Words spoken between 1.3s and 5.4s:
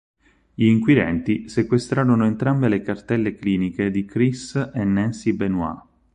sequestrarono entrambe le cartelle cliniche di Chris e Nancy